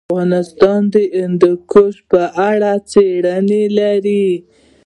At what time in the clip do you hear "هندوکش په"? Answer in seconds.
1.21-2.21